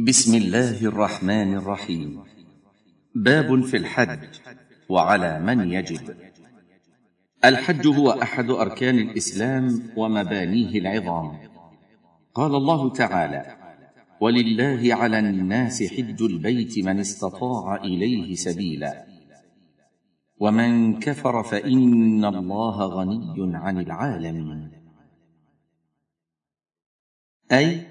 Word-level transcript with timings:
بسم 0.00 0.34
الله 0.34 0.84
الرحمن 0.84 1.54
الرحيم. 1.56 2.22
باب 3.14 3.64
في 3.64 3.76
الحج 3.76 4.18
وعلى 4.88 5.40
من 5.40 5.72
يجب. 5.72 6.16
الحج 7.44 7.86
هو 7.86 8.10
أحد 8.10 8.50
أركان 8.50 8.98
الإسلام 8.98 9.92
ومبانيه 9.96 10.78
العظام. 10.78 11.38
قال 12.34 12.54
الله 12.54 12.92
تعالى 12.92 13.56
ولله 14.20 14.94
على 14.94 15.18
الناس 15.18 15.82
حج 15.82 16.22
البيت 16.22 16.78
من 16.78 17.00
استطاع 17.00 17.76
إليه 17.76 18.34
سبيلا. 18.34 19.06
ومن 20.38 21.00
كفر 21.00 21.42
فإن 21.42 22.24
الله 22.24 22.86
غني 22.86 23.56
عن 23.56 23.78
العالمين. 23.78 24.70
أي 27.52 27.86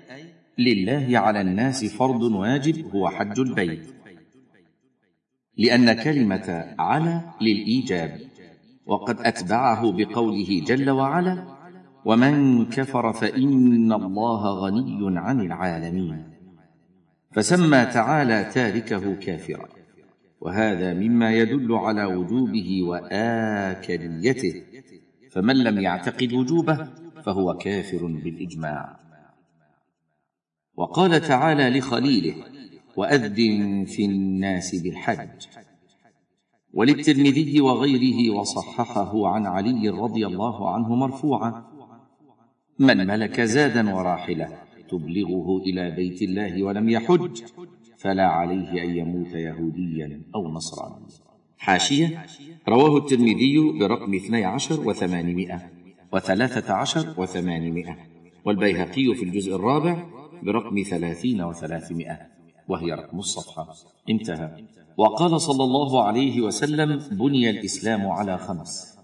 لله 0.57 1.19
على 1.19 1.41
الناس 1.41 1.85
فرض 1.85 2.21
واجب 2.21 2.95
هو 2.95 3.09
حج 3.09 3.39
البيت. 3.39 3.95
لأن 5.57 5.93
كلمة 5.93 6.75
على 6.79 7.21
للإيجاب 7.41 8.19
وقد 8.85 9.19
أتبعه 9.19 9.91
بقوله 9.91 10.63
جل 10.67 10.89
وعلا 10.89 11.43
ومن 12.05 12.65
كفر 12.65 13.13
فإن 13.13 13.93
الله 13.93 14.49
غني 14.49 15.19
عن 15.19 15.41
العالمين 15.41 16.23
فسمى 17.31 17.85
تعالى 17.85 18.51
تاركه 18.53 19.15
كافرا 19.15 19.69
وهذا 20.41 20.93
مما 20.93 21.33
يدل 21.33 21.73
على 21.73 22.05
وجوبه 22.05 22.83
وآكليته. 22.83 24.63
فمن 25.31 25.63
لم 25.63 25.79
يعتقد 25.79 26.33
وجوبه 26.33 26.87
فهو 27.23 27.57
كافر 27.57 28.05
بالإجماع. 28.05 29.04
وقال 30.77 31.21
تعالى 31.21 31.79
لخليله 31.79 32.35
وأذن 32.95 33.85
في 33.85 34.05
الناس 34.05 34.75
بالحج. 34.75 35.29
وللترمذي 36.73 37.61
وغيره 37.61 38.35
وصححه 38.35 39.27
عن 39.27 39.45
علي 39.45 39.89
رضي 39.89 40.25
الله 40.27 40.69
عنه 40.69 40.95
مرفوعا 40.95 41.63
من 42.79 43.07
ملك 43.07 43.41
زادا 43.41 43.95
وراحلة 43.95 44.47
تبلغه 44.89 45.57
إلى 45.57 45.91
بيت 45.91 46.21
الله 46.21 46.63
ولم 46.63 46.89
يحج 46.89 47.41
فلا 47.97 48.27
عليه 48.27 48.83
أن 48.83 48.97
يموت 48.97 49.33
يهوديا 49.33 50.21
أو 50.35 50.51
نصرانيا 50.51 51.07
حاشية 51.57 52.25
رواه 52.67 52.97
الترمذي 52.97 53.79
برقم 53.79 54.13
اثني 54.13 54.45
عشر 54.45 54.87
وثمانمائة 54.87 55.69
وثلاثة 56.13 56.73
عشر 56.73 57.13
وثمانمائة 57.17 57.97
والبيهقي 58.45 59.15
في 59.15 59.23
الجزء 59.23 59.55
الرابع 59.55 60.14
برقم 60.43 60.83
ثلاثين 60.89 61.41
وثلاثمائة 61.41 62.19
وهي 62.67 62.93
رقم 62.93 63.19
الصفحة. 63.19 63.73
انتهى. 64.09 64.65
وقال 64.97 65.41
صلى 65.41 65.63
الله 65.63 66.03
عليه 66.03 66.41
وسلم 66.41 66.97
بني 67.11 67.49
الإسلام 67.49 68.07
على 68.07 68.37
خمس 68.37 68.97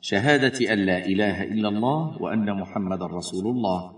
شهادة 0.00 0.72
أن 0.72 0.78
لا 0.78 1.06
إله 1.06 1.42
إلا 1.44 1.68
الله 1.68 2.22
وأن 2.22 2.60
محمد 2.60 3.02
رسول 3.02 3.46
الله 3.46 3.92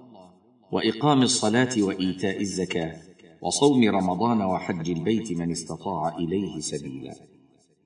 وإقام 0.72 1.22
الصلاة 1.22 1.69
وإيتاء 1.78 2.41
الزكاة 2.41 2.97
وصوم 3.42 3.89
رمضان 3.89 4.42
وحج 4.42 4.91
البيت 4.91 5.33
من 5.33 5.50
استطاع 5.50 6.16
إليه 6.19 6.61
سبيلا. 6.61 7.14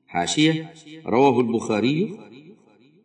حاشية 0.06 0.72
رواه 1.06 1.40
البخاري 1.40 2.18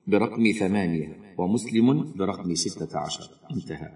برقم 0.08 0.52
ثمانية 0.59 1.18
ومسلم 1.38 2.14
برقم 2.16 2.56
ستة 2.56 3.00
عشر. 3.00 3.30
انتهى. 3.52 3.90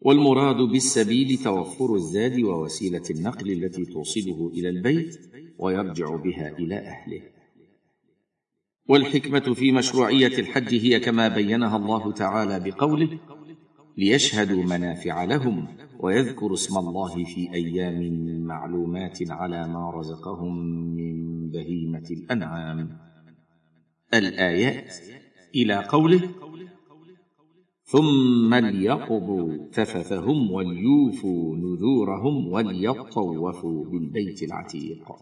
والمراد 0.00 0.56
بالسبيل 0.56 1.38
توفر 1.38 1.94
الزاد 1.94 2.40
ووسيلة 2.40 3.02
النقل 3.10 3.50
التي 3.50 3.84
توصله 3.84 4.50
إلى 4.54 4.68
البيت 4.68 5.18
ويرجع 5.58 6.16
بها 6.16 6.58
إلى 6.58 6.78
أهله. 6.78 7.22
والحكمة 8.88 9.54
في 9.54 9.72
مشروعية 9.72 10.38
الحج 10.38 10.74
هي 10.74 11.00
كما 11.00 11.28
بينها 11.28 11.76
الله 11.76 12.12
تعالى 12.12 12.70
بقوله 12.70 13.18
ليشهدوا 13.96 14.64
منافع 14.64 15.24
لهم 15.24 15.68
ويذكروا 16.00 16.54
اسم 16.54 16.78
الله 16.78 17.24
في 17.24 17.52
أيام 17.54 18.00
معلومات 18.46 19.18
على 19.30 19.68
ما 19.68 19.90
رزقهم 19.90 20.58
من 20.96 21.50
بهيمة 21.50 22.06
الأنعام. 22.10 22.98
الآيات 24.14 24.94
إلى 25.54 25.74
قوله 25.74 26.47
ثم 27.90 28.54
ليقضوا 28.54 29.66
تفثهم 29.72 30.50
وليوفوا 30.50 31.56
نذورهم 31.56 32.48
وليطوفوا 32.48 33.84
بالبيت 33.84 34.42
العتيق. 34.42 35.12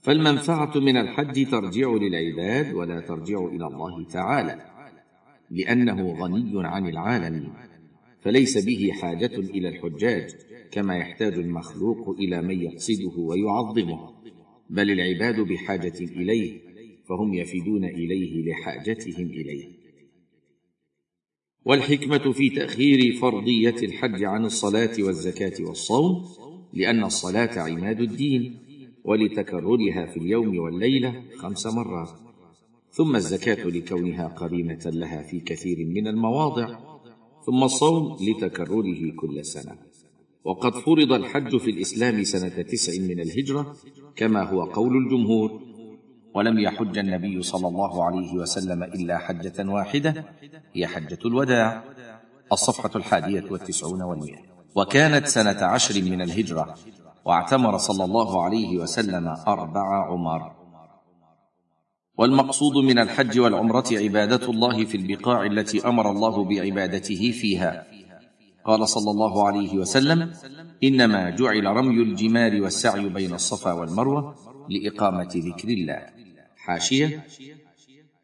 فالمنفعه 0.00 0.78
من 0.78 0.96
الحج 0.96 1.50
ترجع 1.50 1.90
للعباد 1.90 2.74
ولا 2.74 3.00
ترجع 3.00 3.38
إلى 3.44 3.66
الله 3.66 4.04
تعالى 4.04 4.64
لأنه 5.50 6.12
غني 6.12 6.52
عن 6.54 6.88
العالمين. 6.88 7.52
فليس 8.20 8.66
به 8.66 8.90
حاجة 8.92 9.36
إلى 9.36 9.68
الحجاج 9.68 10.30
كما 10.70 10.96
يحتاج 10.96 11.34
المخلوق 11.34 12.10
إلى 12.10 12.42
من 12.42 12.60
يقصده 12.60 13.18
ويعظمه. 13.18 14.10
بل 14.70 14.90
العباد 14.90 15.40
بحاجه 15.40 15.98
اليه 16.00 16.60
فهم 17.08 17.34
يفدون 17.34 17.84
اليه 17.84 18.50
لحاجتهم 18.50 19.26
اليه. 19.26 19.75
والحكمة 21.66 22.32
في 22.32 22.50
تأخير 22.50 23.12
فرضية 23.20 23.74
الحج 23.82 24.24
عن 24.24 24.44
الصلاة 24.44 24.94
والزكاة 24.98 25.66
والصوم 25.66 26.24
لأن 26.72 27.04
الصلاة 27.04 27.58
عماد 27.58 28.00
الدين 28.00 28.56
ولتكررها 29.04 30.06
في 30.06 30.16
اليوم 30.16 30.58
والليلة 30.58 31.22
خمس 31.36 31.66
مرات. 31.66 32.10
ثم 32.90 33.16
الزكاة 33.16 33.66
لكونها 33.66 34.26
قرينة 34.26 34.80
لها 34.84 35.22
في 35.22 35.40
كثير 35.40 35.86
من 35.86 36.08
المواضع 36.08 36.78
ثم 37.46 37.64
الصوم 37.64 38.16
لتكرره 38.20 39.10
كل 39.16 39.44
سنة. 39.44 39.78
وقد 40.44 40.74
فرض 40.74 41.12
الحج 41.12 41.56
في 41.56 41.70
الإسلام 41.70 42.24
سنة 42.24 42.62
تسع 42.62 43.02
من 43.02 43.20
الهجرة 43.20 43.76
كما 44.16 44.42
هو 44.42 44.62
قول 44.62 44.96
الجمهور 44.96 45.60
ولم 46.36 46.58
يحج 46.58 46.98
النبي 46.98 47.42
صلى 47.42 47.68
الله 47.68 48.04
عليه 48.04 48.34
وسلم 48.34 48.82
إلا 48.82 49.18
حجة 49.18 49.70
واحدة 49.70 50.24
هي 50.74 50.86
حجة 50.86 51.18
الوداع 51.24 51.82
الصفحة 52.52 52.90
الحادية 52.96 53.44
والتسعون 53.50 54.02
والمئة. 54.02 54.38
وكانت 54.74 55.26
سنة 55.26 55.64
عشر 55.64 56.02
من 56.02 56.22
الهجرة 56.22 56.74
واعتمر 57.24 57.78
صلى 57.78 58.04
الله 58.04 58.44
عليه 58.44 58.78
وسلم 58.78 59.28
أربع 59.48 60.06
عمر. 60.10 60.52
والمقصود 62.18 62.76
من 62.76 62.98
الحج 62.98 63.38
والعمرة 63.38 63.88
عبادة 63.92 64.50
الله 64.50 64.84
في 64.84 64.96
البقاع 64.96 65.42
التي 65.46 65.88
أمر 65.88 66.10
الله 66.10 66.44
بعبادته 66.44 67.30
فيها. 67.30 67.86
قال 68.64 68.88
صلى 68.88 69.10
الله 69.10 69.46
عليه 69.46 69.78
وسلم 69.78 70.32
إنما 70.84 71.30
جعل 71.30 71.66
رمي 71.66 72.02
الجمار 72.02 72.62
والسعي 72.62 73.08
بين 73.08 73.34
الصفا 73.34 73.72
والمروة 73.72 74.34
لإقامة 74.68 75.32
ذكر 75.34 75.68
الله. 75.68 76.15
حاشية. 76.66 77.26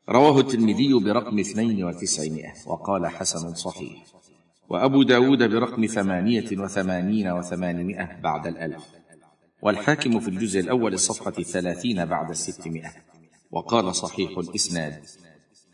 رواه 0.08 0.40
الترمذي 0.40 0.92
برقم 0.94 1.38
اثنين 1.38 1.84
وتسعمائة 1.84 2.52
وقال 2.66 3.06
حسن 3.06 3.54
صحيح. 3.54 4.04
وأبو 4.68 5.02
داود 5.02 5.42
برقم 5.42 5.86
ثمانية 5.86 6.48
وثمانين 6.52 7.28
وثمانمائة 7.28 8.20
بعد 8.22 8.46
الألف. 8.46 8.84
والحاكم 9.62 10.20
في 10.20 10.28
الجزء 10.28 10.60
الأول 10.60 10.92
الصفحة 10.94 11.32
الثلاثين 11.38 12.04
بعد 12.04 12.30
الستمائة 12.30 12.92
وقال 13.50 13.94
صحيح 13.94 14.38
الإسناد. 14.38 15.02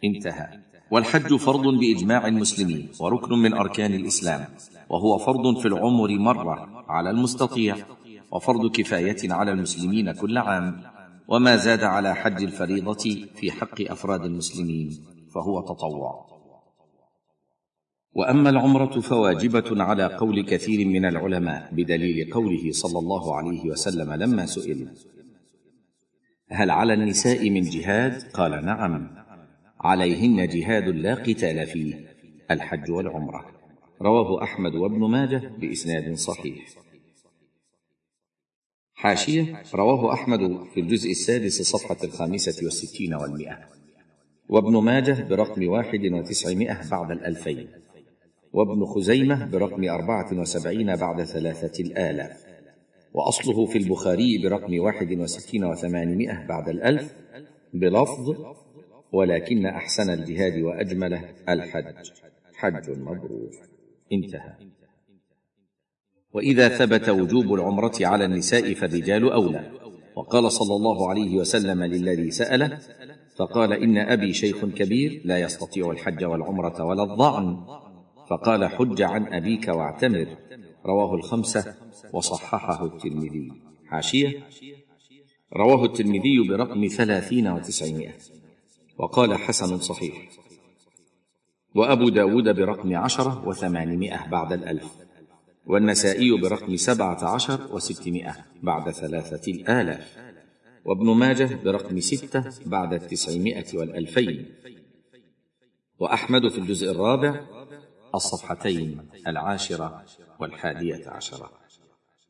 انتهى. 0.04 0.48
والحج 0.90 1.36
فرض 1.36 1.66
بإجماع 1.80 2.26
المسلمين 2.26 2.88
وركن 3.00 3.34
من 3.38 3.52
أركان 3.54 3.94
الإسلام. 3.94 4.46
وهو 4.88 5.18
فرض 5.18 5.58
في 5.60 5.68
العمر 5.68 6.10
مرة 6.10 6.84
على 6.88 7.10
المستطيع. 7.10 7.76
وفرض 8.32 8.70
كفاية 8.70 9.32
على 9.32 9.52
المسلمين 9.52 10.12
كل 10.12 10.38
عام. 10.38 10.97
وما 11.28 11.56
زاد 11.56 11.82
على 11.82 12.14
حج 12.14 12.42
الفريضة 12.42 13.26
في 13.34 13.50
حق 13.50 13.80
أفراد 13.80 14.24
المسلمين 14.24 14.90
فهو 15.34 15.60
تطوع. 15.60 16.28
وأما 18.12 18.50
العمرة 18.50 19.00
فواجبة 19.00 19.82
على 19.82 20.04
قول 20.04 20.44
كثير 20.44 20.86
من 20.88 21.04
العلماء 21.04 21.68
بدليل 21.72 22.32
قوله 22.32 22.72
صلى 22.72 22.98
الله 22.98 23.36
عليه 23.36 23.70
وسلم 23.70 24.12
لما 24.12 24.46
سئل 24.46 24.88
هل 26.50 26.70
على 26.70 26.94
النساء 26.94 27.50
من 27.50 27.60
جهاد؟ 27.60 28.22
قال 28.22 28.64
نعم 28.64 29.10
عليهن 29.80 30.48
جهاد 30.48 30.88
لا 30.88 31.14
قتال 31.14 31.66
فيه 31.66 31.94
الحج 32.50 32.90
والعمرة. 32.90 33.46
رواه 34.02 34.42
أحمد 34.42 34.74
وابن 34.74 35.10
ماجه 35.10 35.52
بإسناد 35.58 36.14
صحيح. 36.14 36.87
حاشية 38.98 39.62
رواه 39.74 40.12
أحمد 40.12 40.64
في 40.74 40.80
الجزء 40.80 41.10
السادس 41.10 41.62
صفحة 41.62 41.96
الخامسة 42.04 42.64
والستين 42.64 43.14
والمئة. 43.14 43.58
وابن 44.48 44.76
ماجه 44.76 45.28
برقم 45.28 45.68
واحد 45.68 46.06
وتسعمائة 46.12 46.88
بعد 46.90 47.10
الألفين. 47.10 47.68
وابن 48.52 48.84
خزيمة 48.84 49.46
برقم 49.46 49.88
أربعة 49.88 50.40
وسبعين 50.40 50.96
بعد 50.96 51.24
ثلاثة 51.24 51.84
الآلاف 51.84 52.46
وأصله 53.14 53.66
في 53.66 53.78
البخاري 53.78 54.38
برقم 54.38 54.78
واحد 54.78 55.12
وستين 55.12 55.64
وثمانمائة 55.64 56.46
بعد 56.46 56.68
الألف 56.68 57.14
بلفظ 57.74 58.36
ولكن 59.12 59.66
أحسن 59.66 60.10
الجهاد 60.10 60.60
وأجمله 60.60 61.34
الحج. 61.48 61.84
حج 62.54 62.90
مبرور. 62.90 63.50
انتهى. 64.12 64.77
وإذا 66.38 66.68
ثبت 66.68 67.08
وجوب 67.08 67.54
العمرة 67.54 67.94
على 68.00 68.24
النساء 68.24 68.74
فالرجال 68.74 69.32
أولى. 69.32 69.70
وقال 70.16 70.52
صلى 70.52 70.76
الله 70.76 71.10
عليه 71.10 71.36
وسلم 71.36 71.84
للذي 71.84 72.30
سأله 72.30 72.78
فقال 73.36 73.72
إن 73.72 73.98
أبي 73.98 74.32
شيخ 74.32 74.64
كبير 74.64 75.22
لا 75.24 75.38
يستطيع 75.38 75.90
الحج 75.90 76.24
والعمرة 76.24 76.84
ولا 76.84 77.02
الضعن. 77.02 77.56
فقال 78.30 78.66
حج 78.66 79.02
عن 79.02 79.32
أبيك 79.32 79.68
واعتمر. 79.68 80.26
رواه 80.86 81.14
الخمسة 81.14 81.74
وصححه 82.12 82.84
الترمذي. 82.84 83.52
حاشية. 83.86 84.46
رواه 85.56 85.84
الترمذي 85.84 86.48
برقم 86.48 86.86
ثلاثين 86.86 87.48
وتسعمائة. 87.48 88.14
وقال 88.98 89.34
حسن 89.38 89.78
صحيح. 89.78 90.28
وأبو 91.74 92.08
داود 92.08 92.56
برقم 92.56 92.96
عشرة 92.96 93.48
وثمانمائة 93.48 94.28
بعد 94.30 94.52
الألف. 94.52 95.07
والنسائي 95.68 96.40
برقم 96.40 96.76
سبعة 96.76 97.24
عشر 97.34 97.60
وستمائة 97.72 98.36
بعد 98.62 98.90
ثلاثة 98.90 99.52
الآلاف 99.52 100.16
وابن 100.84 101.06
ماجه 101.10 101.58
برقم 101.64 102.00
ستة 102.00 102.44
بعد 102.66 102.92
التسعمائة 102.92 103.78
والألفين 103.78 104.54
وأحمد 105.98 106.48
في 106.48 106.58
الجزء 106.58 106.90
الرابع 106.90 107.40
الصفحتين 108.14 109.08
العاشرة 109.26 110.04
والحادية 110.40 111.02
عشرة. 111.06 111.50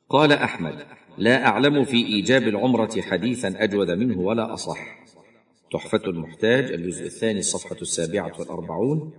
قال 0.08 0.32
أحمد 0.32 0.86
لا 1.18 1.46
أعلم 1.46 1.84
في 1.84 1.96
إيجاب 1.96 2.42
العمرة 2.42 3.00
حديثا 3.00 3.54
أجود 3.56 3.90
منه 3.90 4.20
ولا 4.20 4.54
أصح. 4.54 4.98
تحفة 5.72 6.02
المحتاج 6.06 6.72
الجزء 6.72 7.06
الثاني 7.06 7.38
الصفحة 7.38 7.76
السابعة 7.82 8.32
والأربعون 8.38 9.12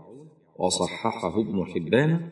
وصححه 0.58 1.40
ابن 1.42 1.66
حبان 1.66 2.30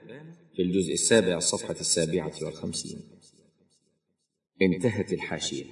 في 0.58 0.64
الجزء 0.64 0.94
السابع 0.94 1.38
الصفحة 1.38 1.76
السابعة 1.80 2.32
والخمسين. 2.42 3.02
انتهت 4.62 5.14
الحاشية. 5.14 5.66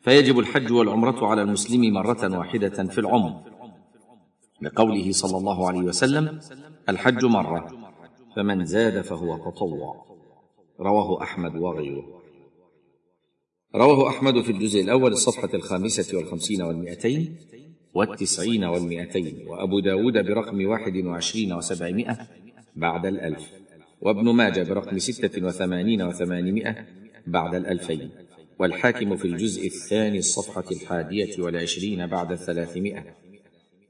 فيجب 0.00 0.38
الحج 0.38 0.72
والعمرة 0.72 1.26
على 1.26 1.42
المسلم 1.42 1.92
مرة 1.92 2.38
واحدة 2.38 2.84
في 2.84 2.98
العمر. 2.98 3.42
لقوله 4.62 5.12
صلى 5.12 5.38
الله 5.38 5.68
عليه 5.68 5.80
وسلم 5.80 6.40
الحج 6.88 7.24
مرة 7.24 7.92
فمن 8.36 8.64
زاد 8.64 9.00
فهو 9.00 9.50
تطوع. 9.50 10.06
رواه 10.80 11.22
أحمد 11.22 11.56
وغيره. 11.56 12.22
رواه 13.74 14.08
أحمد 14.08 14.40
في 14.40 14.52
الجزء 14.52 14.80
الأول 14.80 15.12
الصفحة 15.12 15.50
الخامسة 15.54 16.16
والخمسين 16.16 16.62
والمئتين 16.62 17.36
والتسعين 17.94 18.64
والمئتين 18.64 19.48
وأبو 19.48 19.80
داود 19.80 20.12
برقم 20.12 20.66
واحد 20.66 20.96
وعشرين 20.96 21.52
وسبعمائة 21.52 22.45
بعد 22.76 23.06
الألف. 23.06 23.52
وابن 24.00 24.30
ماجه 24.30 24.62
برقم 24.68 24.98
ستة 24.98 25.46
وثمانين 25.46 26.02
وثمانمائة 26.02 26.86
بعد 27.26 27.54
الألفين. 27.54 28.10
والحاكم 28.58 29.16
في 29.16 29.24
الجزء 29.24 29.66
الثاني 29.66 30.18
الصفحة 30.18 30.64
الحادية 30.70 31.42
والعشرين 31.42 32.06
بعد 32.06 32.32
الثلاثمائة. 32.32 33.04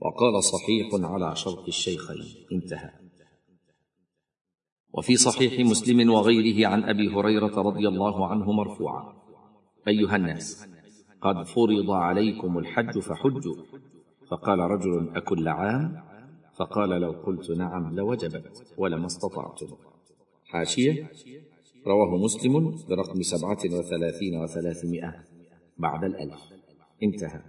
وقال 0.00 0.44
صحيح 0.44 0.88
على 0.92 1.36
شرط 1.36 1.66
الشيخين. 1.68 2.24
انتهى. 2.52 2.90
وفي 4.92 5.16
صحيح 5.16 5.66
مسلم 5.66 6.10
وغيره 6.10 6.68
عن 6.68 6.84
أبي 6.84 7.08
هريرة 7.08 7.62
رضي 7.62 7.88
الله 7.88 8.26
عنه 8.26 8.52
مرفوعا. 8.52 9.12
أيها 9.88 10.16
الناس 10.16 10.66
قد 11.20 11.46
فرض 11.46 11.90
عليكم 11.90 12.58
الحج 12.58 12.98
فحجوا. 12.98 13.56
فقال 14.30 14.58
رجل 14.58 15.10
أكل 15.16 15.48
عام؟ 15.48 16.05
فقال 16.56 16.88
لو 16.88 17.10
قلت 17.10 17.50
نعم 17.50 17.96
لوجبت 17.96 18.74
ولما 18.78 19.06
استطعتم 19.06 19.66
حاشية. 20.44 21.10
رواه 21.86 22.16
مسلم 22.16 22.78
برقم 22.88 23.22
سبعة 23.22 23.58
وثلاثين 23.78 24.42
وثلاثمائة 24.42 25.24
بعد 25.78 26.04
الألف. 26.04 26.40
انتهى. 27.02 27.40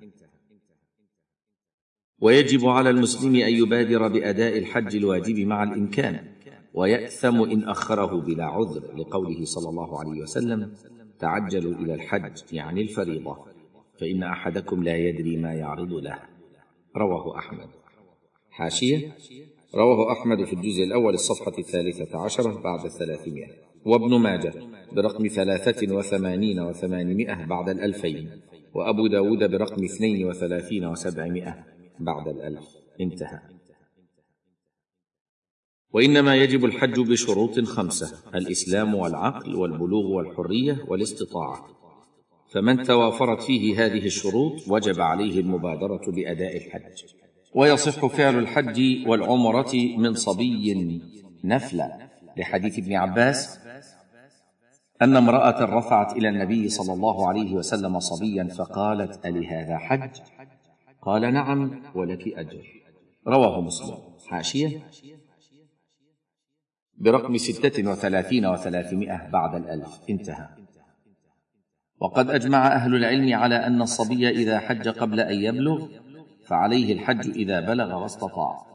ويجب 2.22 2.66
على 2.66 2.90
المسلم 2.90 3.36
أن 3.36 3.54
يبادر 3.54 4.08
بأداء 4.08 4.58
الحج 4.58 4.96
الواجب 4.96 5.40
مع 5.40 5.64
الإمكان 5.64 6.28
ويأثم 6.74 7.42
إن 7.42 7.64
أخره 7.64 8.22
بلا 8.22 8.46
عذر 8.46 8.96
لقوله 8.96 9.46
صلى 9.46 9.70
الله 9.70 10.00
عليه 10.00 10.22
وسلم 10.22 10.74
تعجلوا 11.20 11.74
إلى 11.74 11.94
الحج 11.94 12.54
يعني 12.54 12.82
الفريضة 12.82 13.46
فإن 14.00 14.24
أحدكم 14.24 14.84
لا 14.84 14.98
يدري 14.98 15.38
ما 15.38 15.54
يعرض 15.54 15.94
له. 15.94 16.20
رواه 16.96 17.38
أحمد. 17.38 17.70
حاشية. 18.58 19.16
رواه 19.76 20.12
أحمد 20.12 20.44
في 20.44 20.54
الجزء 20.54 20.84
الأول 20.84 21.14
الصفحة 21.14 21.54
الثالثة 21.60 22.20
عشرة 22.20 22.62
بعد 22.62 22.86
الثلاثمائة. 22.86 23.48
وابن 23.86 24.20
ماجه 24.20 24.54
برقم 24.92 25.28
ثلاثة 25.28 25.96
وثمانين 25.96 26.60
وثمانمائة 26.60 27.46
بعد 27.46 27.70
الألفين. 27.70 28.42
وأبو 28.74 29.08
داود 29.08 29.52
برقم 29.52 29.84
اثنين 29.84 30.28
وثلاثين 30.28 30.86
وسبعمائة 30.86 31.66
بعد 32.00 32.28
الألف. 32.28 32.66
انتهى. 33.02 33.40
وإنما 35.94 36.36
يجب 36.36 36.66
الحج 36.66 37.00
بشروط 37.00 37.60
خمسة 37.60 38.36
الإسلام 38.36 38.96
والعقل 38.96 39.56
والبلوغ 39.56 40.06
والحرية 40.06 40.86
والاستطاعة. 40.88 41.68
فمن 42.54 42.84
توافرت 42.84 43.42
فيه 43.42 43.86
هذه 43.86 44.06
الشروط 44.06 44.68
وجب 44.68 45.02
عليه 45.02 45.40
المبادرة 45.40 46.12
بأداء 46.12 46.58
الحج. 46.58 47.17
ويصح 47.58 48.06
فعل 48.06 48.40
الحج 48.40 49.08
والعمرة 49.08 49.74
من 49.98 50.14
صبي 50.14 51.02
نفلا. 51.44 52.08
لحديث 52.38 52.80
ابن 52.80 52.94
عباس 52.94 53.60
أن 55.02 55.16
امرأة 55.16 55.78
رفعت 55.78 56.14
إلى 56.14 56.30
النبي 56.30 56.70
صلى 56.70 56.94
الله 56.94 57.28
عليه 57.28 57.54
وسلم 57.54 58.00
صبيا 58.00 58.44
فقالت 58.44 59.26
ألهذا 59.26 59.78
حج؟ 59.78 60.10
قال 61.02 61.34
نعم 61.34 61.82
ولك 61.96 62.28
أجر. 62.28 62.66
رواه 63.28 63.62
مسلم. 63.62 63.98
حاشية. 64.28 64.82
برقم 66.98 67.38
ستة 67.38 67.92
وثلاثين 67.92 68.46
وثلاثمائة 68.46 69.30
بعد 69.30 69.56
الألف. 69.56 70.00
انتهى. 70.10 70.48
وقد 72.00 72.30
أجمع 72.30 72.68
أهل 72.68 72.96
العلم 72.96 73.36
على 73.36 73.56
أن 73.56 73.82
الصبي 73.82 74.30
إذا 74.30 74.60
حج 74.60 74.88
قبل 74.90 75.20
أن 75.20 75.36
يبلغ 75.36 75.88
فعليه 76.48 76.94
الحج 76.94 77.30
إذا 77.30 77.60
بلغ 77.60 78.02
واستطاع 78.02 78.66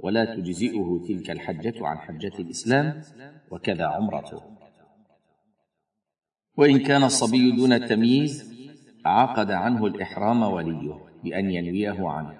ولا 0.00 0.24
تجزئه 0.24 1.00
تلك 1.08 1.30
الحجة 1.30 1.86
عن 1.86 1.98
حجة 1.98 2.32
الإسلام 2.38 3.02
وكذا 3.50 3.86
عمرته. 3.86 4.42
وإن 6.56 6.78
كان 6.78 7.02
الصبي 7.02 7.52
دون 7.56 7.72
التمييز 7.72 8.58
عقد 9.04 9.50
عنه 9.50 9.86
الإحرام 9.86 10.42
وليه 10.42 10.98
بأن 11.24 11.50
ينويه 11.50 12.08
عنه 12.08 12.34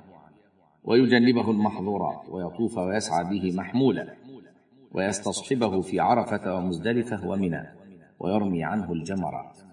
ويجنبه 0.85 1.51
المحظورات 1.51 2.29
ويطوف 2.29 2.79
ويسعى 2.79 3.25
به 3.25 3.53
محمولا 3.57 4.15
ويستصحبه 4.93 5.81
في 5.81 6.01
عرفة 6.01 6.55
ومزدلفة 6.55 7.29
ومنى 7.29 7.63
ويرمي 8.21 8.65
عنه 8.65 8.93
الجمرات. 8.93 9.68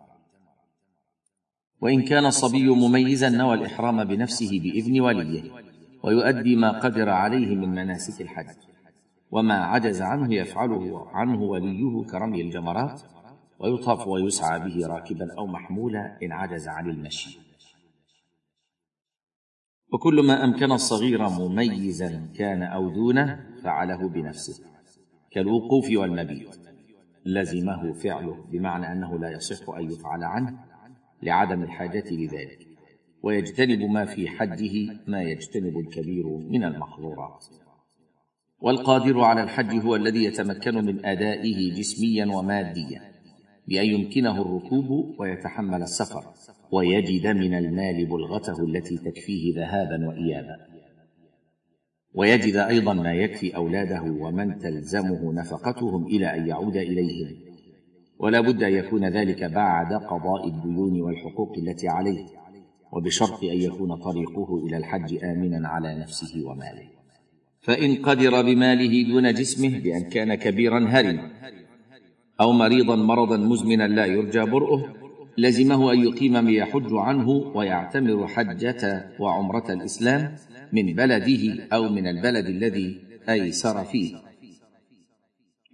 وإن 1.82 2.02
كان 2.02 2.26
الصبي 2.26 2.70
مميزا 2.70 3.30
نوى 3.30 3.54
الإحرام 3.54 4.04
بنفسه 4.04 4.60
بإذن 4.60 5.02
وليه 5.02 5.52
ويؤدي 6.04 6.56
ما 6.56 6.80
قدر 6.80 7.10
عليه 7.10 7.56
من 7.56 7.70
مناسك 7.70 8.22
الحج. 8.22 8.56
وما 9.32 9.54
عجز 9.54 10.02
عنه 10.02 10.34
يفعله 10.34 11.08
عنه 11.08 11.42
وليه 11.42 12.04
كرمي 12.12 12.42
الجمرات 12.42 13.02
ويطاف 13.60 14.08
ويسعى 14.08 14.60
به 14.60 14.88
راكبا 14.88 15.34
أو 15.38 15.48
محمولا 15.48 16.18
إن 16.24 16.32
عجز 16.32 16.68
عن 16.68 16.90
المشي. 16.90 17.40
وكل 19.94 20.28
ما 20.28 20.44
أمكن 20.44 20.72
الصغير 20.72 21.30
مميزا 21.30 22.30
كان 22.36 22.64
أو 22.64 22.90
دونه 22.90 23.46
فعله 23.64 24.10
بنفسه 24.10 24.64
كالوقوف 25.32 25.86
والمبيت. 25.92 26.66
لزمه 27.26 27.94
فعله 27.94 28.46
بمعنى 28.52 28.92
أنه 28.92 29.20
لا 29.20 29.32
يصح 29.32 29.70
أن 29.70 29.92
يفعل 29.92 30.24
عنه 30.24 30.60
لعدم 31.26 31.64
الحاجة 31.64 32.04
لذلك. 32.12 32.68
ويجتنب 33.24 33.82
ما 33.82 34.06
في 34.06 34.28
حده 34.28 35.00
ما 35.08 35.22
يجتنب 35.22 35.78
الكبير 35.80 36.28
من 36.28 36.64
المحظورات. 36.64 37.46
والقادر 38.62 39.22
على 39.22 39.44
الحج 39.44 39.86
هو 39.86 39.96
الذي 39.96 40.24
يتمكن 40.24 40.86
من 40.86 41.06
أدائه 41.06 41.74
جسميا 41.74 42.26
وماديا 42.26 43.02
بأن 43.68 43.86
يمكنه 43.86 44.42
الركوب 44.42 45.16
ويتحمل 45.20 45.82
السفر 45.82 46.24
ويجد 46.72 47.28
من 47.28 47.54
المال 47.54 48.06
بلغته 48.06 48.64
التي 48.64 48.98
تكفيه 48.98 49.56
ذهابا 49.56 50.08
وايابا. 50.08 50.58
ويجد 52.14 52.56
أيضا 52.56 52.94
ما 52.94 53.14
يكفي 53.14 53.56
أولاده 53.56 54.02
ومن 54.02 54.60
تلزمه 54.60 55.34
نفقتهم 55.34 56.06
إلى 56.06 56.36
أن 56.38 56.48
يعود 56.48 56.78
إليهم. 56.78 57.55
ولا 58.20 58.42
بد 58.42 58.64
أن 58.64 58.74
يكون 58.74 59.06
ذلك 59.06 59.44
بعد 59.44 59.94
قضاء 59.94 60.48
الديون 60.48 61.02
والحقوق 61.02 61.54
التي 61.58 61.88
عليه 61.88 62.26
وبشرط 62.92 63.44
أن 63.44 63.58
يكون 63.58 63.96
طريقه 63.96 64.66
إلى 64.68 64.78
الحج 64.78 65.24
امنا 65.24 65.68
على 65.68 65.96
نفسه 65.96 66.44
وماله. 66.46 66.90
فإن 67.62 67.96
قدر 67.96 68.42
بماله 68.42 69.08
دون 69.08 69.34
جسمه 69.34 69.80
بأن 69.80 70.02
كان 70.02 70.36
كبيرا 70.36 70.80
هرما 70.88 71.32
أو 72.42 72.52
مريضا 72.52 72.96
مرضا 72.96 73.38
مزمنا 73.38 73.88
لا 73.88 74.06
يرجى 74.06 74.40
برؤه 74.40 74.94
لزمه 75.38 75.94
أن 75.94 76.00
يقيم 76.00 76.34
من 76.34 76.54
يحج 76.54 76.94
عنه 76.94 77.30
ويعتمر 77.30 78.28
حجة 78.28 79.12
وعمرة 79.20 79.72
الإسلام 79.72 80.36
من 80.74 80.94
بلده 80.94 81.68
أو 81.74 81.90
من 81.90 82.08
البلد 82.08 82.46
الذي 82.46 83.02
أيسر 83.30 83.84
فيه. 83.84 84.16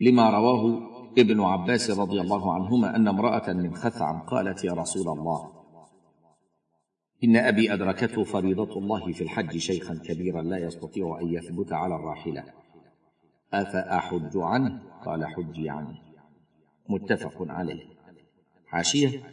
لما 0.01 0.29
رواه 0.29 0.90
ابن 1.17 1.41
عباس 1.41 1.91
رضي 1.99 2.21
الله 2.21 2.53
عنهما 2.53 2.95
أن 2.95 3.07
امرأة 3.07 3.53
من 3.53 3.75
خثعم 3.75 4.19
قالت 4.19 4.63
يا 4.63 4.73
رسول 4.73 5.19
الله 5.19 5.61
إن 7.23 7.35
أبي 7.35 7.73
أدركته 7.73 8.23
فريضة 8.23 8.77
الله 8.77 9.11
في 9.11 9.23
الحج 9.23 9.57
شيخا 9.57 9.99
كبيرا 10.05 10.41
لا 10.41 10.57
يستطيع 10.57 11.19
أن 11.21 11.27
يثبت 11.27 11.73
على 11.73 11.95
الراحلة. 11.95 12.43
أفأحج 13.53 14.37
عنه؟ 14.37 14.81
قال 15.05 15.25
حجي 15.25 15.69
عنه. 15.69 15.99
متفق 16.89 17.35
عليه. 17.39 17.83
حاشية. 18.67 19.23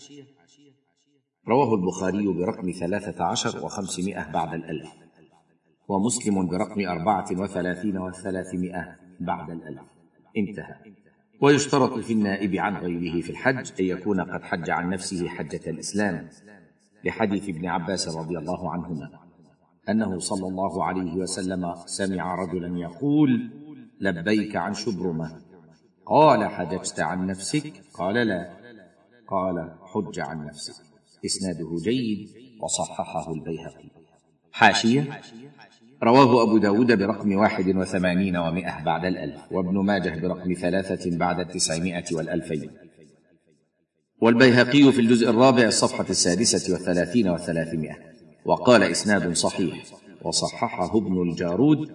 رواه 1.49 1.75
البخاري 1.75 2.27
برقم 2.27 2.71
ثلاثة 2.71 3.25
عشر 3.25 3.65
وخمسمائة 3.65 4.33
بعد 4.33 4.55
الألف 4.55 4.91
ومسلم 5.89 6.49
برقم 6.49 6.89
أربعة 6.89 7.27
وثلاثين 7.33 7.99
وثلاثمائة 7.99 8.97
بعد 9.21 9.51
الألف. 9.51 9.83
انتهى. 10.37 11.08
ويشترط 11.41 11.99
في 11.99 12.13
النائب 12.13 12.55
عن 12.55 12.77
غيره 12.77 13.23
في 13.23 13.31
الحج 13.31 13.73
أن 13.81 13.85
يكون 13.87 14.21
قد 14.21 14.43
حج 14.43 14.71
عن 14.71 14.91
نفسه 14.91 15.29
حجة 15.29 15.71
الإسلام 15.71 16.29
لحديث 17.05 17.49
ابن 17.49 17.67
عباس 17.67 18.09
رضي 18.09 18.39
الله 18.39 18.71
عنهما 18.71 19.11
أنه 19.89 20.19
صلى 20.19 20.49
الله 20.49 20.85
عليه 20.85 21.15
وسلم 21.15 21.75
سمع 21.87 22.35
رجلا 22.35 22.79
يقول 22.79 23.51
لبيك 24.01 24.57
عن 24.57 24.75
شبرمة 24.75 25.41
قال 26.07 26.45
حججت 26.49 27.01
عن 27.01 27.27
نفسك؟ 27.27 27.73
قال 27.95 28.15
لا 28.15 28.51
قال 29.29 29.75
حج 29.83 30.21
عن 30.21 30.47
نفسك 30.47 30.75
إسناده 31.25 31.77
جيد 31.85 32.29
وصححه 32.61 33.33
البيهقي. 33.33 33.91
حاشية؟ 34.53 35.21
رواه 36.03 36.43
أبو 36.43 36.59
داود 36.59 36.99
برقم 36.99 37.37
واحد 37.37 37.77
وثمانين 37.77 38.37
ومائة 38.37 38.85
بعد 38.85 39.05
الألف 39.05 39.41
وابن 39.51 39.79
ماجه 39.79 40.21
برقم 40.21 40.53
ثلاثة 40.53 41.17
بعد 41.17 41.41
التسعمائة 41.41 42.05
والألفين. 42.13 42.71
والبيهقي 44.21 44.93
في 44.93 45.01
الجزء 45.01 45.31
الرابع 45.31 45.63
الصفحة 45.63 46.07
السادسة 46.11 46.73
والثلاثين 46.73 47.29
والثلاثمائة 47.29 47.97
وقال 48.45 48.83
إسناد 48.83 49.33
صحيح 49.33 49.85
وصححه 50.23 50.99
ابن 50.99 51.23
الجارود 51.23 51.91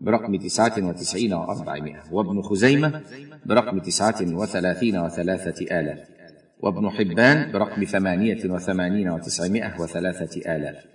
برقم 0.00 0.36
تسعة 0.36 0.74
وتسعين 0.78 1.32
وأربعمائة 1.32 2.02
وابن 2.12 2.42
خزيمة 2.42 3.02
برقم 3.46 3.78
تسعة 3.78 4.16
وثلاثين 4.22 4.98
وثلاثة 4.98 5.80
آلاف 5.80 5.98
وابن 6.60 6.90
حبان 6.90 7.52
برقم 7.52 7.84
ثمانية 7.84 8.50
وثمانين 8.50 9.10
وتسعمائة 9.10 9.80
وثلاثة 9.80 10.56
آلاف. 10.56 10.93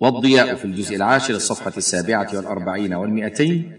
والضياء 0.00 0.54
في 0.54 0.64
الجزء 0.64 0.96
العاشر 0.96 1.34
الصفحة 1.34 1.72
السابعة 1.76 2.28
والأربعين 2.36 2.94
والمئتين 2.94 3.72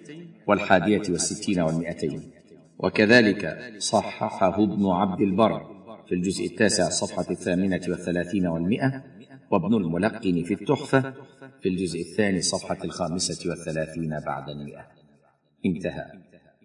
والحادية 0.47 1.01
والستين 1.09 1.59
والمئتين. 1.59 2.31
وكذلك 2.79 3.73
صححه 3.77 4.63
ابن 4.63 4.85
عبد 4.85 5.21
البر 5.21 5.61
في 6.07 6.15
الجزء 6.15 6.45
التاسع 6.45 6.87
الصفحة 6.87 7.25
الثامنة 7.31 7.81
والثلاثين 7.87 8.47
والمئة 8.47 9.03
وابن 9.51 9.73
الملقن 9.73 10.43
في 10.43 10.53
التحفة 10.53 11.13
في 11.61 11.69
الجزء 11.69 12.01
الثاني 12.01 12.37
الصفحة 12.37 12.77
الخامسة 12.83 13.49
والثلاثين 13.49 14.19
بعد 14.25 14.49
المئة. 14.49 14.87
انتهى. 15.65 16.05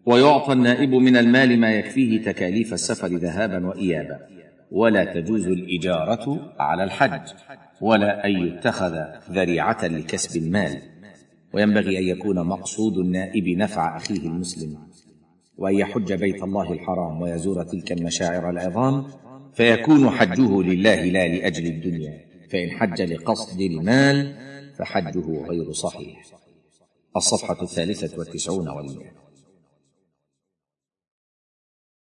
ويعطى 0.07 0.53
النائب 0.53 0.95
من 0.95 1.17
المال 1.17 1.61
ما 1.61 1.73
يكفيه 1.73 2.23
تكاليف 2.23 2.73
السفر 2.73 3.09
ذهابا 3.09 3.67
وإيابا 3.67 4.19
ولا 4.71 5.05
تجوز 5.05 5.47
الإجارة 5.47 6.53
على 6.59 6.85
الحج. 6.85 7.29
ولا 7.83 8.27
أن 8.27 8.31
يتخذ 8.31 8.97
ذريعة 9.31 9.87
لكسب 9.87 10.43
المال 10.43 10.83
وينبغي 11.55 11.99
أن 11.99 12.05
يكون 12.19 12.47
مقصود 12.47 12.99
النائب 12.99 13.49
نفع 13.49 13.97
أخيه 13.97 14.21
المسلم 14.21 14.79
وأن 15.59 15.75
يحج 15.75 16.13
بيت 16.13 16.43
الله 16.43 16.73
الحرام 16.73 17.23
ويزور 17.23 17.63
تلك 17.65 17.93
المشاعر 17.93 18.51
العظام 18.51 19.07
فيكون 19.55 20.11
حجه 20.11 20.63
لله 20.63 21.05
لا 21.05 21.29
لأجل 21.29 21.67
الدنيا 21.67 22.25
فإن 22.51 22.71
حج 22.71 23.03
لقصد 23.03 23.61
المال 23.61 24.35
فحجه 24.79 25.43
غير 25.49 25.73
صحيح. 25.73 26.23
الصفحة 27.17 27.63
الثالثة 27.63 28.19
والتسعون 28.19 28.69
والمئة. 28.69 29.11